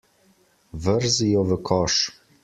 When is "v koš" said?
1.51-1.99